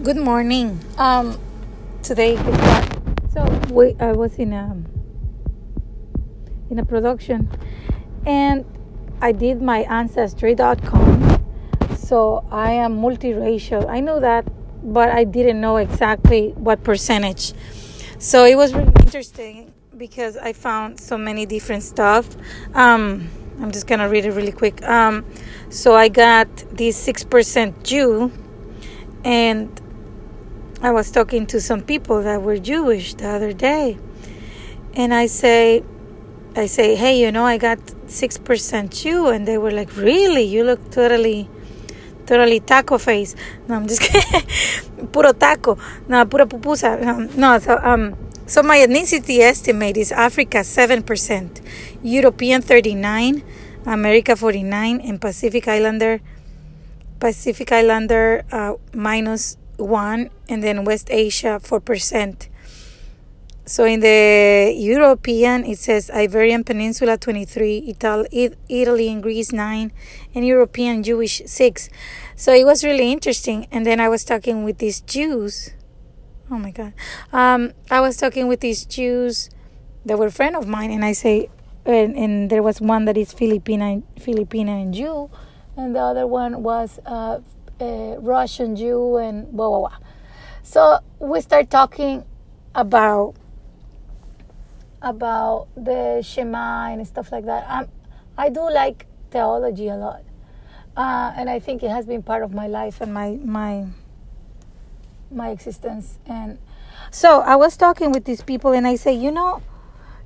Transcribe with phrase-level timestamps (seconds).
[0.00, 0.78] Good morning.
[0.96, 1.36] Um,
[2.04, 2.36] today.
[3.32, 4.80] So we, I was in a
[6.70, 7.50] in a production,
[8.24, 8.64] and
[9.20, 11.44] I did my ancestry.com.
[11.96, 13.88] So I am multiracial.
[13.88, 14.46] I know that,
[14.84, 17.52] but I didn't know exactly what percentage.
[18.20, 22.36] So it was really interesting because I found so many different stuff.
[22.72, 23.28] Um,
[23.60, 24.80] I'm just gonna read it really quick.
[24.84, 25.24] Um,
[25.70, 28.30] so I got this six percent Jew,
[29.24, 29.68] and
[30.80, 33.98] I was talking to some people that were Jewish the other day,
[34.94, 35.82] and I say,
[36.54, 40.44] I say, hey, you know, I got six percent Jew, and they were like, really?
[40.44, 41.50] You look totally,
[42.26, 43.34] totally taco face.
[43.66, 45.08] No, I'm just kidding.
[45.08, 45.78] puro taco.
[46.06, 47.04] No, pura pupusa.
[47.04, 51.60] Um, no, so um, so my ethnicity estimate is Africa seven percent,
[52.04, 53.42] European thirty nine,
[53.84, 56.20] America forty nine, and Pacific Islander,
[57.18, 62.48] Pacific Islander uh, minus one, and then West Asia four percent.
[63.68, 69.92] So in the European, it says Iberian Peninsula 23, Ital- Italy and Greece 9,
[70.34, 71.90] and European Jewish 6.
[72.34, 73.66] So it was really interesting.
[73.70, 75.74] And then I was talking with these Jews.
[76.50, 76.94] Oh my God.
[77.30, 79.50] Um, I was talking with these Jews
[80.06, 81.50] that were a friend of mine, and I say,
[81.84, 85.30] and, and there was one that is Filipina, Filipina and Jew,
[85.76, 87.40] and the other one was uh,
[87.86, 89.98] Russian Jew, and blah, blah, blah.
[90.62, 92.24] So we start talking
[92.74, 93.34] about
[95.00, 97.64] about the Shema and stuff like that.
[97.68, 97.88] I'm,
[98.36, 100.22] I do like theology a lot,
[100.96, 103.86] uh, and I think it has been part of my life and my my
[105.30, 106.18] my existence.
[106.26, 106.58] And
[107.10, 109.62] so I was talking with these people, and I say, you know,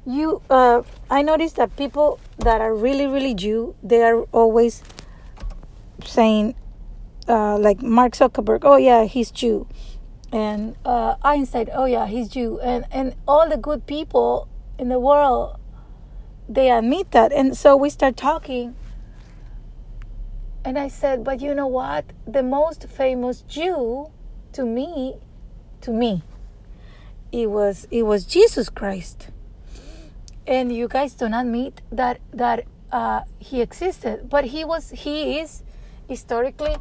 [0.06, 4.82] you, uh, I noticed that people that are really really Jew, they are always
[6.04, 6.54] saying,
[7.28, 9.66] uh, like Mark Zuckerberg, oh yeah, he's Jew.
[10.32, 14.98] And uh, Einstein, oh yeah, he's Jew, and and all the good people in the
[14.98, 15.58] world
[16.48, 17.32] they admit that.
[17.32, 18.74] And so we start talking.
[20.64, 22.04] And i said but you know what?
[22.26, 24.10] The most famous jew
[24.52, 25.16] to me
[25.80, 26.22] to me
[27.32, 29.28] it was it was jesus christ.
[30.46, 34.28] And you guys don't admit that that uh, he existed.
[34.28, 35.62] But he was he is
[36.08, 36.76] historically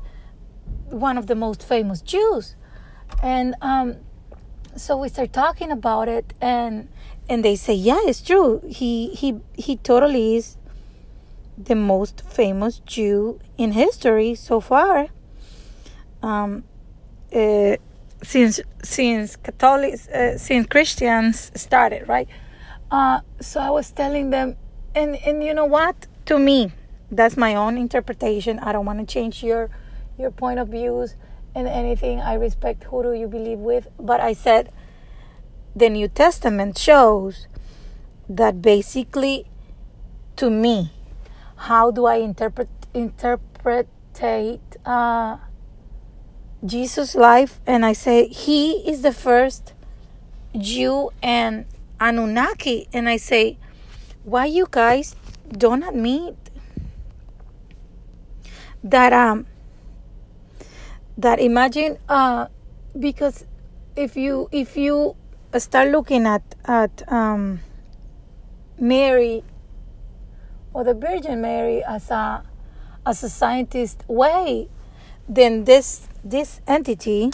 [0.91, 2.55] one of the most famous jews.
[3.21, 3.97] And um,
[4.75, 6.87] so we start talking about it and
[7.29, 8.61] and they say yeah it's true.
[8.67, 10.57] He he he totally is
[11.57, 15.07] the most famous jew in history so far.
[16.21, 16.63] Um
[17.33, 17.77] uh,
[18.23, 22.27] since since catholics uh, since christians started right?
[22.91, 24.57] Uh so i was telling them
[24.93, 26.07] and and you know what?
[26.25, 26.71] To me
[27.11, 28.59] that's my own interpretation.
[28.59, 29.69] I don't want to change your
[30.21, 31.15] your point of views
[31.55, 34.71] and anything i respect who do you believe with but i said
[35.75, 37.47] the New Testament shows
[38.27, 39.45] that basically,
[40.35, 40.91] to me,
[41.55, 43.87] how do I interpret interpret
[44.85, 45.37] uh,
[46.65, 47.59] Jesus' life?
[47.65, 49.73] And I say he is the first
[50.57, 51.65] Jew and
[51.99, 53.57] Anunnaki, and I say,
[54.23, 55.15] why you guys
[55.47, 56.35] don't admit
[58.83, 59.45] that um
[61.21, 62.47] that imagine uh
[62.99, 63.45] because
[63.95, 65.15] if you if you
[65.57, 67.59] start looking at at um,
[68.79, 69.43] Mary
[70.73, 72.43] or the Virgin Mary as a
[73.05, 74.69] as a scientist way,
[75.27, 77.31] then this this entity,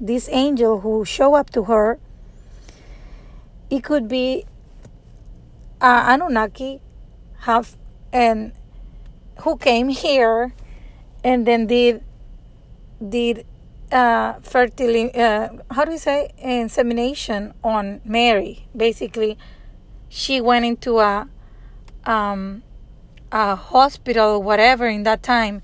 [0.00, 1.98] this angel who show up to her,
[3.68, 4.44] it could be
[5.80, 6.80] uh, Anunnaki,
[7.40, 7.76] have
[8.12, 8.52] and
[9.40, 10.52] who came here,
[11.22, 12.02] and then did
[13.06, 13.46] did
[13.92, 18.68] uh, fertility, uh, how do you say, insemination on Mary.
[18.76, 19.36] Basically,
[20.08, 21.28] she went into a,
[22.04, 22.62] um,
[23.32, 25.62] a hospital, whatever, in that time,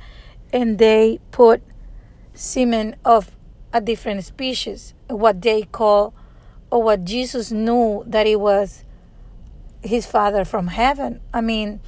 [0.53, 1.63] and they put
[2.35, 3.31] semen of
[3.73, 6.15] a different species, what they call,
[6.71, 8.85] or what Jesus knew that it was
[9.83, 11.21] his father from heaven.
[11.33, 11.81] I mean,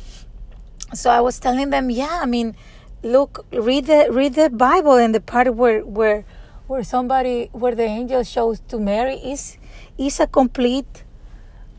[0.95, 2.57] so I was telling them, yeah, I mean,
[3.03, 6.25] look read the read the bible and the part where where
[6.67, 9.57] where somebody where the angel shows to mary is
[9.97, 11.05] is a complete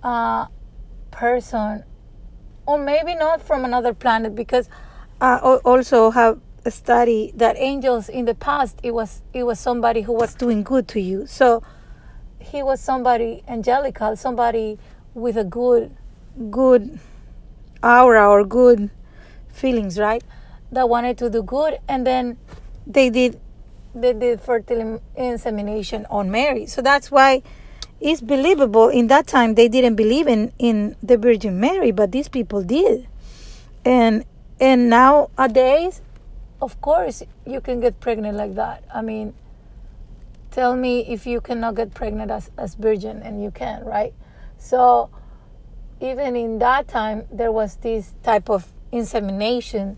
[0.04, 0.48] uh,
[1.12, 1.84] person.
[2.66, 4.70] Or maybe not from another planet because
[5.22, 10.02] i also have a study that angels in the past it was it was somebody
[10.02, 11.26] who was doing good to you.
[11.26, 11.64] So
[12.40, 14.78] he was somebody angelical somebody
[15.14, 15.96] with a good
[16.52, 17.00] good
[17.84, 18.92] aura or good
[19.50, 20.24] feelings right
[20.72, 22.38] that wanted to do good and then
[22.86, 23.40] they did
[23.96, 26.66] they did fertile insemination on Mary.
[26.68, 27.42] So that's why
[28.00, 28.90] it's believable.
[28.90, 33.08] In that time, they didn't believe in in the Virgin Mary, but these people did,
[33.84, 34.24] and
[34.60, 36.02] and nowadays,
[36.62, 38.84] of course, you can get pregnant like that.
[38.94, 39.34] I mean,
[40.52, 44.14] tell me if you cannot get pregnant as as virgin, and you can, right?
[44.58, 45.10] So
[46.00, 49.98] even in that time, there was this type of insemination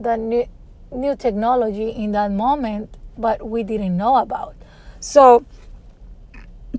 [0.00, 0.46] that new,
[0.92, 4.54] new technology in that moment, but we didn't know about.
[5.00, 5.44] So,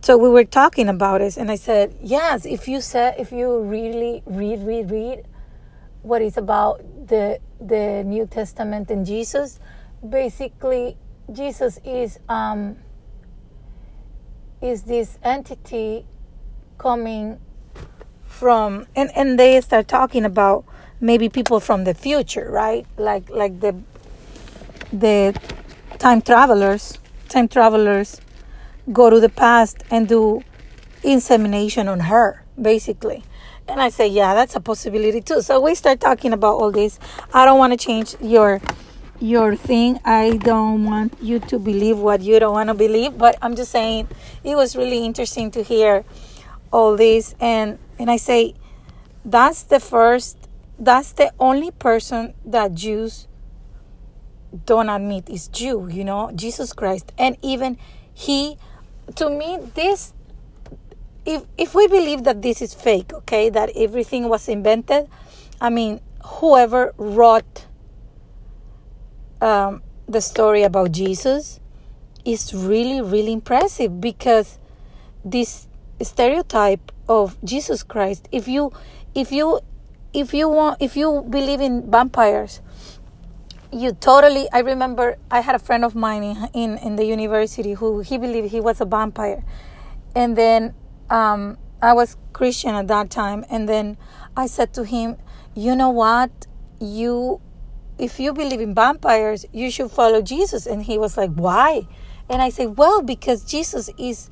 [0.01, 3.59] so we were talking about it, and I said, yes, if you said, if you
[3.59, 5.25] really read, read, read
[6.01, 9.59] what is about the the New Testament and Jesus,
[10.07, 10.97] basically
[11.31, 12.77] Jesus is um,
[14.61, 16.05] is this entity
[16.77, 17.39] coming
[18.23, 20.63] from and and they start talking about
[20.99, 22.85] maybe people from the future right?
[22.97, 23.75] Like like the
[24.91, 25.39] the
[25.99, 26.97] time travelers
[27.27, 28.19] time travelers
[28.91, 30.41] go to the past and do
[31.03, 33.23] insemination on her basically.
[33.67, 35.41] And i say yeah that's a possibility too.
[35.41, 36.99] So we start talking about all this.
[37.33, 38.61] I don't want to change your
[39.19, 39.99] your thing.
[40.05, 43.69] I don't want you to believe what you don't want to believe but i'm just
[43.69, 44.07] saying
[44.45, 46.05] it was really interesting to hear
[46.71, 47.35] all this.
[47.39, 48.55] And and I say,
[49.25, 50.37] that's the first,
[50.79, 53.27] that's the only person that Jews
[54.65, 57.11] don't admit is Jew, you know, Jesus Christ.
[57.17, 57.77] And even
[58.13, 58.57] he,
[59.15, 60.13] to me, this,
[61.25, 65.07] if, if we believe that this is fake, okay, that everything was invented,
[65.61, 67.67] I mean, whoever wrote
[69.41, 71.59] um, the story about Jesus
[72.25, 74.57] is really, really impressive because
[75.23, 75.67] this
[76.01, 78.27] stereotype of Jesus Christ.
[78.31, 78.71] If you
[79.15, 79.59] if you
[80.13, 82.61] if you want if you believe in vampires,
[83.71, 87.73] you totally I remember I had a friend of mine in in, in the university
[87.73, 89.43] who he believed he was a vampire.
[90.15, 90.73] And then
[91.09, 93.97] um, I was Christian at that time and then
[94.35, 95.17] I said to him,
[95.55, 96.31] "You know what?
[96.79, 97.41] You
[97.97, 101.87] if you believe in vampires, you should follow Jesus." And he was like, "Why?"
[102.29, 104.29] And I said, "Well, because Jesus is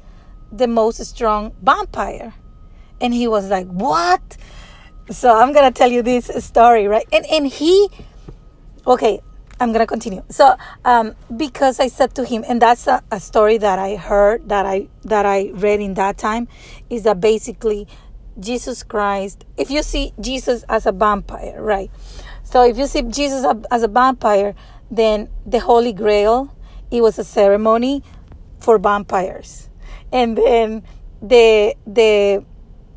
[0.52, 2.34] the most strong vampire.
[3.02, 4.38] And he was like, What?
[5.10, 7.08] So I'm gonna tell you this story, right?
[7.12, 7.90] And and he
[8.86, 9.22] okay,
[9.60, 10.24] I'm gonna continue.
[10.30, 10.56] So
[10.86, 14.66] um because I said to him, and that's a, a story that I heard that
[14.66, 16.48] I that I read in that time,
[16.90, 17.88] is that basically
[18.40, 21.90] Jesus Christ, if you see Jesus as a vampire, right?
[22.44, 24.56] So if you see Jesus as a vampire,
[24.92, 26.56] then the Holy Grail,
[26.92, 28.04] it was a ceremony
[28.60, 29.68] for vampires
[30.12, 30.84] and then
[31.22, 32.44] the the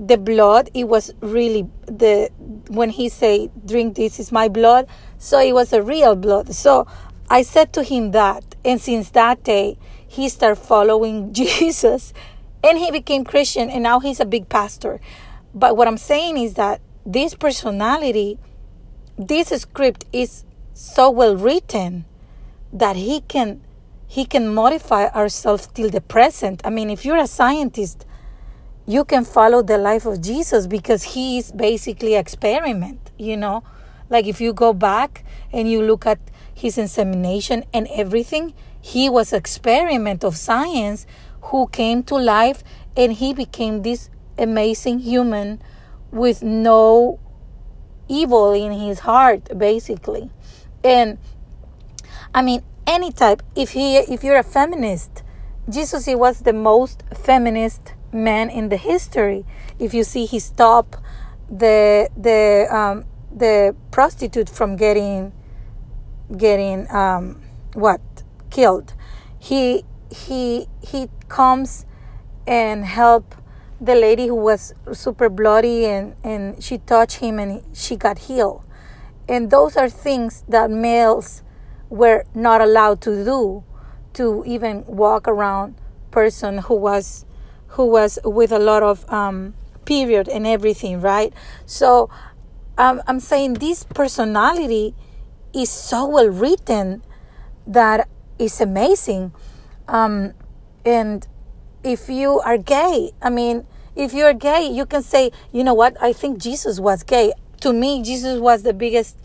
[0.00, 2.30] the blood it was really the
[2.68, 4.86] when he say drink this is my blood
[5.18, 6.86] so it was a real blood so
[7.28, 9.76] i said to him that and since that day
[10.08, 12.14] he started following jesus
[12.64, 14.98] and he became christian and now he's a big pastor
[15.54, 18.38] but what i'm saying is that this personality
[19.18, 22.06] this script is so well written
[22.72, 23.60] that he can
[24.10, 26.60] he can modify ourselves till the present.
[26.64, 28.04] I mean, if you're a scientist,
[28.90, 33.62] you can follow the life of Jesus because he is basically experiment, you know?
[34.08, 36.18] Like if you go back and you look at
[36.54, 41.06] his insemination and everything, he was experiment of science
[41.42, 42.64] who came to life
[42.96, 45.62] and he became this amazing human
[46.10, 47.20] with no
[48.08, 50.30] evil in his heart basically.
[50.82, 51.18] And
[52.34, 55.22] I mean, any type if he if you're a feminist
[55.68, 59.44] jesus he was the most feminist man in the history.
[59.78, 60.96] If you see he stopped
[61.50, 65.32] the the um, the prostitute from getting
[66.36, 67.42] getting um,
[67.74, 68.00] what?
[68.50, 68.94] Killed.
[69.38, 71.86] He he he comes
[72.46, 73.34] and help
[73.80, 78.62] the lady who was super bloody and and she touched him and she got healed.
[79.28, 81.42] And those are things that males
[81.88, 83.64] were not allowed to do
[84.14, 85.76] to even walk around
[86.10, 87.24] person who was
[87.70, 91.32] who was with a lot of um, period and everything right?
[91.66, 92.10] So
[92.78, 94.94] um, i'm saying this personality
[95.52, 97.02] is so well written
[97.66, 98.08] that
[98.38, 99.32] it's amazing.
[99.86, 100.32] Um,
[100.84, 101.26] and
[101.82, 105.96] if you are gay i mean if you're gay you can say you know what?
[106.00, 107.32] I think jesus was gay.
[107.60, 109.16] To me jesus was the biggest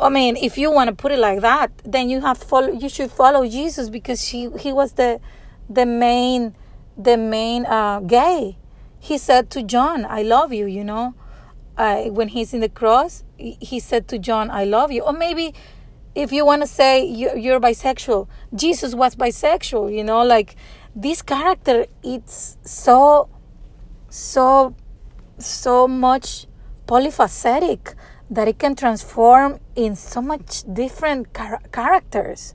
[0.00, 2.72] I mean, if you want to put it like that, then you have follow.
[2.72, 5.20] You should follow Jesus because he he was the
[5.70, 6.56] the main
[6.96, 8.58] the main uh, gay.
[8.98, 11.14] He said to John, "I love you." You know,
[11.76, 15.54] uh, when he's in the cross, he said to John, "I love you." Or maybe
[16.14, 20.56] if you want to say you're, you're bisexual, Jesus was bisexual, you know, like
[20.94, 23.28] this character, it's so,
[24.10, 24.74] so,
[25.38, 26.46] so much
[26.86, 27.94] polyphacetic
[28.30, 32.54] that it can transform in so much different char- characters.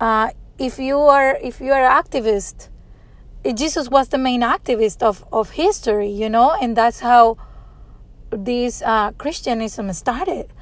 [0.00, 2.68] Uh, if you are if you are activist,
[3.54, 7.38] Jesus was the main activist of, of history, you know, and that's how
[8.30, 10.52] this uh, Christianism started.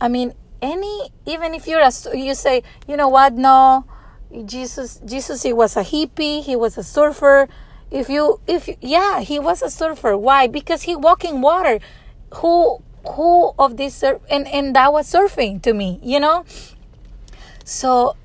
[0.00, 3.34] I mean, any even if you're a you say you know what?
[3.34, 3.84] No
[4.46, 7.48] jesus jesus he was a hippie he was a surfer.
[7.90, 10.16] If you if yeah he was a surfer.
[10.16, 10.46] Why?
[10.46, 11.80] Because he walked in water.
[12.36, 16.44] Who who of this and and that was surfing to me you know?
[17.64, 18.16] So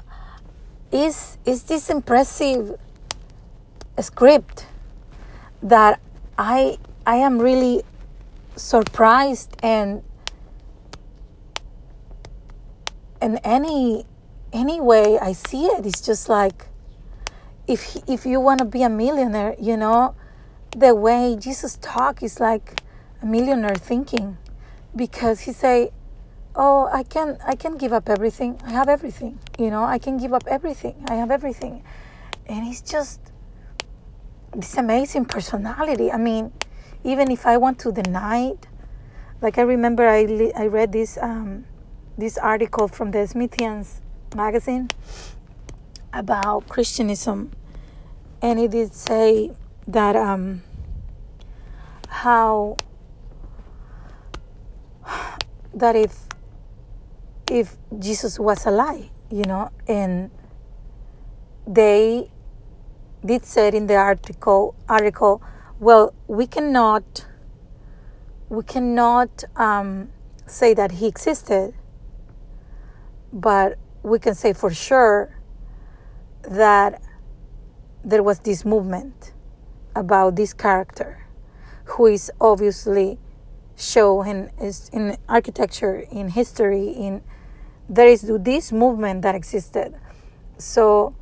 [0.92, 2.80] is is this impressive
[4.04, 4.68] script
[5.62, 6.00] that
[6.38, 7.84] i i am really
[8.56, 10.04] surprised and
[13.22, 14.06] in any
[14.54, 16.68] any way I see it, it's just like
[17.68, 20.16] if if you want to be a millionaire, you know,
[20.75, 22.82] the way Jesus talk is like
[23.22, 24.38] a millionaire thinking,
[24.96, 25.92] because he say,
[26.56, 28.60] "Oh, I can I can give up everything.
[28.63, 29.39] I have everything.
[29.60, 31.06] You know, I can give up everything.
[31.10, 31.84] I have everything,"
[32.48, 33.20] and he's just
[34.56, 36.12] this amazing personality.
[36.12, 36.51] I mean,
[37.04, 38.68] even if I want to deny it,
[39.42, 41.18] like I remember I I read this.
[41.22, 41.66] Um,
[42.18, 43.86] this article from the Smithsonian
[44.36, 44.89] magazine
[46.12, 47.51] about Christianism,
[48.42, 49.51] and it did say
[49.88, 50.63] that um,
[52.10, 52.77] how
[55.74, 56.25] that if
[57.51, 60.32] if Jesus was alive, you know, and
[61.68, 62.30] they
[63.27, 65.41] did say in the article article,
[65.79, 67.27] well, we cannot
[68.50, 70.10] we cannot um,
[70.46, 71.74] say that he existed
[73.34, 75.38] but we can say for sure
[76.43, 77.01] that
[78.03, 79.34] there was this movement
[79.96, 81.27] about this character
[81.84, 83.19] who is obviously
[83.75, 87.22] shown is in architecture in history in
[87.89, 89.96] there is this movement that existed.
[90.57, 91.15] So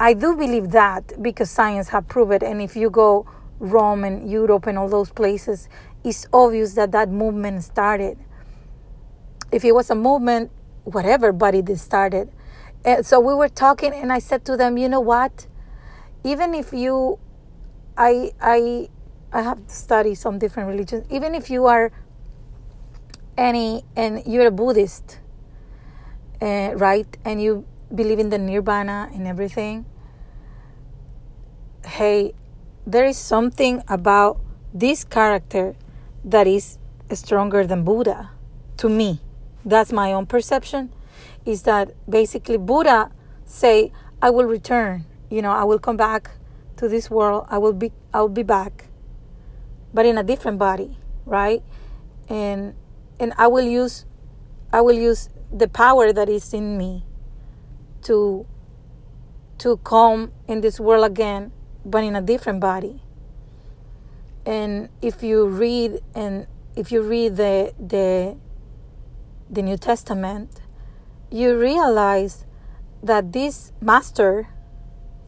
[0.00, 3.26] i do believe that because science have proved it and if you go
[3.58, 5.68] rome and europe and all those places
[6.04, 8.18] it's obvious that that movement started
[9.50, 10.50] if it was a movement
[10.86, 12.30] whatever body this started.
[12.84, 15.46] And so we were talking, and I said to them, you know what?
[16.24, 17.18] Even if you,
[17.96, 18.88] I, I,
[19.32, 21.04] I have studied some different religions.
[21.10, 21.90] Even if you are
[23.36, 25.18] any, and you're a Buddhist,
[26.40, 27.08] uh, right?
[27.24, 29.86] And you believe in the nirvana and everything.
[31.84, 32.34] Hey,
[32.86, 34.40] there is something about
[34.74, 35.76] this character
[36.24, 36.78] that is
[37.12, 38.30] stronger than Buddha
[38.76, 39.20] to me
[39.64, 40.92] that's my own perception
[41.44, 43.10] is that basically buddha
[43.44, 43.90] say
[44.20, 46.30] i will return you know i will come back
[46.76, 48.86] to this world i will be i will be back
[49.94, 51.62] but in a different body right
[52.28, 52.74] and
[53.18, 54.04] and i will use
[54.72, 57.02] i will use the power that is in me
[58.06, 58.46] to
[59.58, 61.50] to come in this world again
[61.84, 63.02] but in a different body
[64.46, 66.46] and if you read and
[66.76, 68.36] if you read the the
[69.50, 70.60] the New Testament,
[71.30, 72.44] you realize
[73.02, 74.48] that this master,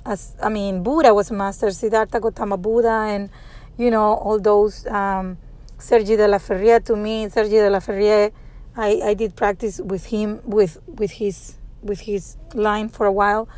[0.05, 3.31] as I mean, Buddha was a master, Siddhartha Gautama Buddha, and
[3.77, 5.39] you know all those um,
[5.79, 6.81] Sergi de la Ferrier.
[6.81, 8.31] To me, Sergi de la Ferrier,
[8.77, 13.49] I, I did practice with him with with his with his line for a while,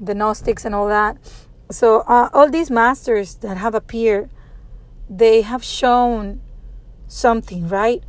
[0.00, 1.16] the Gnostics and all that.
[1.70, 4.30] So uh, all these masters that have appeared,
[5.08, 6.40] they have shown
[7.06, 8.02] something, right?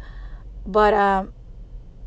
[0.66, 1.34] But um,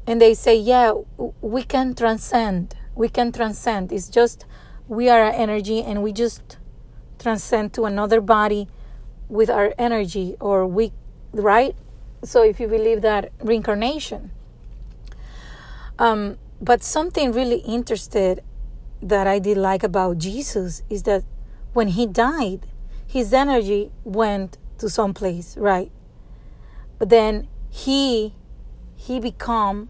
[0.07, 0.93] and they say, yeah,
[1.41, 2.75] we can transcend.
[2.95, 3.93] We can transcend.
[3.93, 4.45] It's just
[4.89, 6.57] we are energy and we just
[7.19, 8.69] transcend to another body
[9.29, 10.93] with our energy or we
[11.33, 11.77] right
[12.25, 14.31] so if you believe that reincarnation
[15.99, 18.43] um, but something really interested
[19.03, 21.23] that i did like about jesus is that
[21.73, 22.67] when he died
[23.09, 25.91] his energy went to some place right?
[26.99, 28.35] But then he
[28.97, 29.89] he become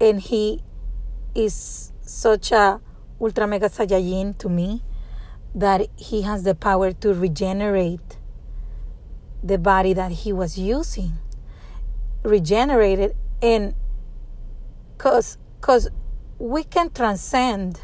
[0.00, 0.62] and he
[1.34, 2.80] is such a
[3.20, 4.82] ultra mega saiyajin to me
[5.54, 8.18] that he has the power to regenerate
[9.42, 11.12] the body that he was using.
[12.22, 13.74] Regenerated and
[14.98, 15.88] cause cause
[16.38, 17.80] we can transcend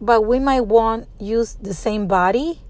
[0.00, 2.60] but we might want use the same body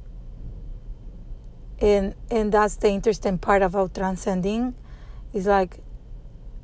[1.79, 4.75] and and that's the interesting part about transcending
[5.35, 5.81] is like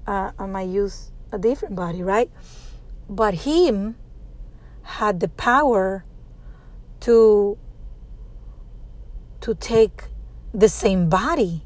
[0.07, 2.31] uh, I might use a different body, right?
[3.09, 3.97] But him
[4.83, 6.05] had the power
[7.01, 7.59] to
[9.43, 10.05] to take
[10.53, 11.63] the same body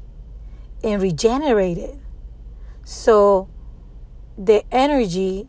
[0.83, 1.97] and regenerate it.
[2.83, 3.49] So
[4.37, 5.47] the energy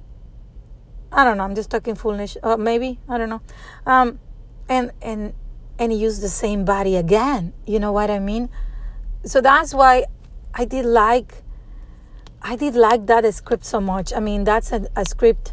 [1.13, 2.37] I don't know, I'm just talking foolish.
[2.43, 3.41] Uh, maybe, I don't know.
[3.87, 4.19] Um
[4.69, 5.33] and and
[5.79, 7.53] and use the same body again.
[7.67, 8.49] You know what I mean?
[9.25, 10.05] So that's why
[10.55, 11.43] I did like
[12.43, 14.13] I did like that script so much.
[14.13, 15.53] I mean, that's a, a script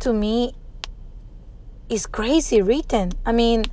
[0.00, 0.54] to me
[1.88, 3.12] is crazy written.
[3.24, 3.64] I mean,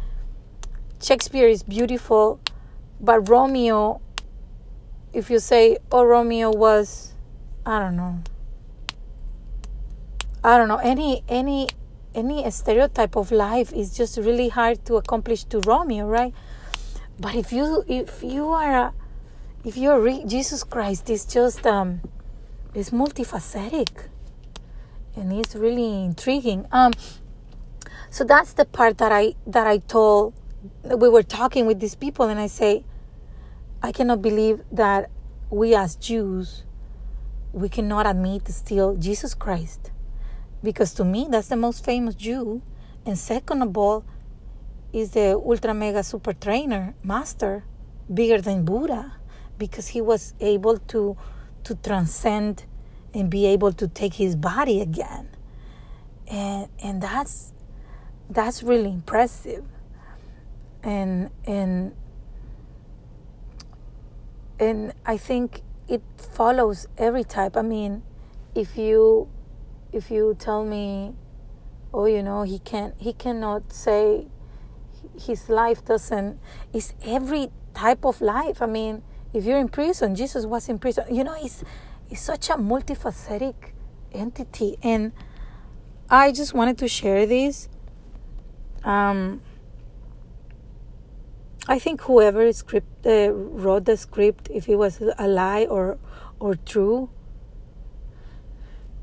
[1.02, 2.40] Shakespeare is beautiful,
[3.00, 4.02] but Romeo,
[5.14, 7.16] if you say, oh, Romeo was,
[7.66, 8.22] I don't know,
[10.44, 11.70] I don't know, any, any,
[12.16, 16.34] any stereotype of life is just really hard to accomplish to Romeo, right?
[17.20, 18.94] But if you, if you are, a,
[19.64, 22.02] if you're re- Jesus Christ, is just, um,
[22.74, 23.90] it's multifaceted
[25.16, 26.66] and it's really intriguing.
[26.72, 26.94] Um,
[28.10, 30.34] so that's the part that I that I told.
[30.84, 32.84] We were talking with these people, and I say,
[33.82, 35.10] I cannot believe that
[35.50, 36.64] we as Jews,
[37.52, 39.92] we cannot admit still Jesus Christ,
[40.64, 42.62] because to me that's the most famous Jew,
[43.06, 44.04] and second of all,
[44.94, 47.64] is the ultra mega super trainer master,
[48.14, 49.14] bigger than Buddha,
[49.58, 51.18] because he was able to
[51.64, 52.66] to transcend
[53.14, 55.30] and be able to take his body again,
[56.28, 57.54] and and that's
[58.30, 59.66] that's really impressive.
[60.84, 61.94] And and
[64.60, 67.58] and I think it follows every type.
[67.58, 68.04] I mean,
[68.56, 69.30] if you
[69.92, 71.14] if you tell me,
[71.94, 74.28] oh, you know, he can't he cannot say
[75.20, 76.40] his life doesn't
[76.74, 78.62] is every type of life.
[78.62, 81.06] I mean, if you're in prison, Jesus was in prison.
[81.14, 81.64] You know, it's
[82.10, 83.56] it's such a multifaceted
[84.12, 85.12] entity, and
[86.10, 87.70] I just wanted to share this
[88.84, 89.42] um,
[91.68, 96.00] I think whoever script uh, wrote the script, if it was a lie or
[96.40, 97.10] or true,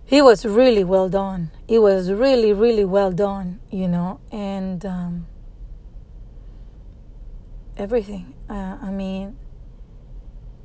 [0.08, 1.50] he was really well done.
[1.68, 5.26] It was really, really well done, you know, and um,
[7.76, 8.32] everything.
[8.48, 9.36] Uh, I mean,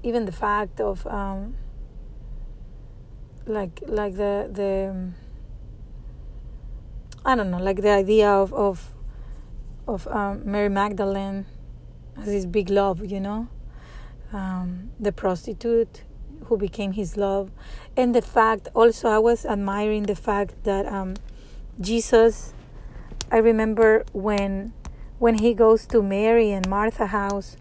[0.01, 1.55] even the fact of um,
[3.45, 5.15] like like the the um,
[7.25, 8.93] I don't know, like the idea of of
[9.89, 11.45] of um, Mary Magdalene
[12.17, 13.49] as his big love, you know,
[14.31, 16.03] um, the prostitute
[16.43, 17.51] who became his love,
[17.95, 21.15] and the fact also I was admiring the fact that um,
[21.79, 22.53] Jesus.
[23.31, 24.73] I remember when
[25.17, 27.57] when he goes to Mary and Martha house.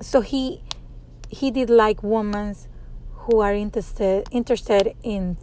[0.00, 0.62] So he
[1.28, 2.56] he did like women
[3.26, 5.36] who are interested interested in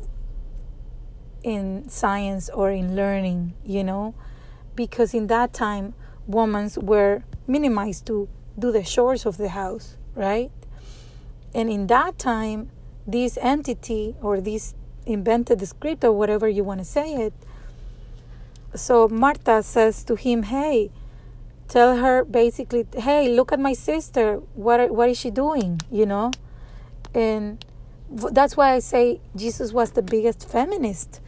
[1.44, 4.16] in science or in learning, you know
[4.76, 5.94] because in that time
[6.28, 8.28] women were minimized to
[8.58, 10.52] do the chores of the house, right?
[11.54, 12.70] And in that time,
[13.06, 14.74] this entity or this
[15.06, 17.34] invented script or whatever you want to say it.
[18.76, 20.92] So Martha says to him, "Hey,
[21.68, 24.38] tell her basically, hey, look at my sister.
[24.56, 25.82] What what is she doing?
[25.92, 26.32] You know?"
[27.14, 27.64] And
[28.10, 31.22] that's why I say Jesus was the biggest feminist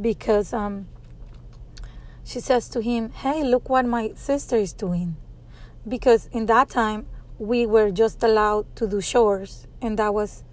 [0.00, 0.88] because um,
[2.24, 5.16] she says to him, Hey, look what my sister is doing.
[5.86, 7.06] Because in that time,
[7.40, 10.44] we were just allowed to do chores, and that was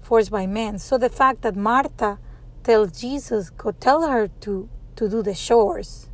[0.00, 0.78] forced by men.
[0.78, 2.18] So the fact that Martha
[2.64, 6.08] tells Jesus, Go tell her to, to do the chores,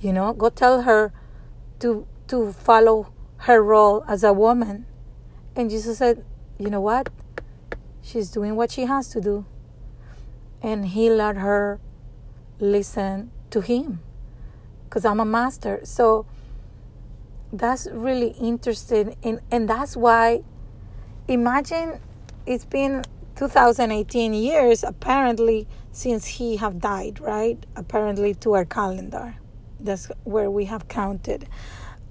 [0.00, 1.12] you know, go tell her
[1.80, 4.84] to, to follow her role as a woman.
[5.56, 6.22] And Jesus said,
[6.58, 7.08] You know what?
[8.02, 9.46] She's doing what she has to do.
[10.60, 11.80] And he let her
[12.58, 14.00] listen to him
[14.84, 15.80] because I'm a master.
[15.84, 16.26] So
[17.52, 19.16] that's really interesting.
[19.22, 20.42] And, and that's why,
[21.28, 22.00] imagine
[22.46, 23.04] it's been
[23.36, 27.64] 2018 years apparently since he have died, right?
[27.76, 29.36] Apparently to our calendar.
[29.78, 31.48] That's where we have counted.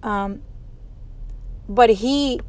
[0.02, 0.41] Um,
[1.67, 2.41] but he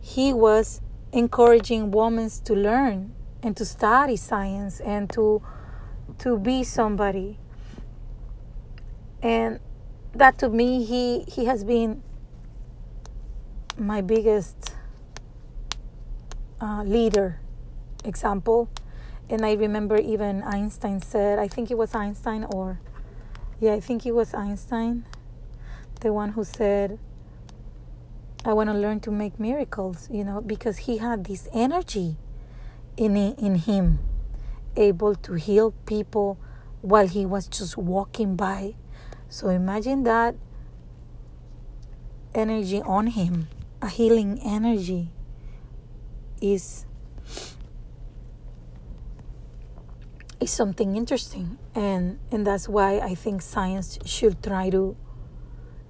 [0.00, 0.80] he was
[1.12, 5.42] encouraging women to learn and to study science and to
[6.18, 7.38] to be somebody
[9.22, 9.58] and
[10.14, 12.02] that to me he he has been
[13.78, 14.74] my biggest
[16.60, 17.40] uh, leader
[18.04, 18.68] example
[19.28, 22.80] and i remember even einstein said i think it was einstein or
[23.60, 25.04] yeah i think it was einstein
[26.00, 26.98] the one who said
[28.44, 32.16] i want to learn to make miracles you know because he had this energy
[32.96, 33.98] in in him
[34.78, 36.38] able to heal people
[36.80, 38.74] while he was just walking by.
[39.28, 40.36] So imagine that
[42.34, 43.48] energy on him,
[43.80, 45.10] a healing energy
[46.40, 46.84] is
[50.40, 51.58] is something interesting.
[51.74, 54.96] And and that's why I think science should try to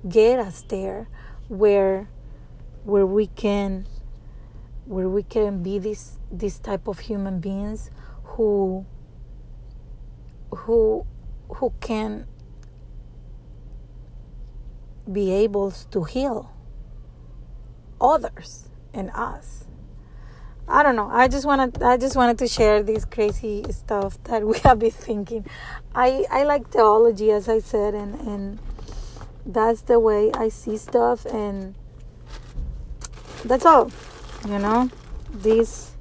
[0.08, 1.08] get us there
[1.48, 2.08] where
[2.84, 3.86] where we can
[4.86, 7.90] where we can be this this type of human beings
[8.36, 8.86] who
[10.50, 11.06] who
[11.48, 12.26] who can
[15.10, 16.50] be able to heal
[18.00, 19.58] others and us
[20.70, 21.08] I don't know.
[21.10, 24.90] I just wanted I just wanted to share this crazy stuff that we have been
[24.90, 25.46] thinking.
[25.94, 28.58] I I like theology as I said and and
[29.46, 31.74] that's the way I see stuff and
[33.44, 33.90] that's all.
[34.46, 34.90] You know,
[35.32, 35.92] this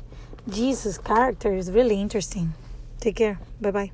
[0.50, 2.54] Jesus character is really interesting.
[3.00, 3.40] Take care.
[3.62, 3.92] Bye bye.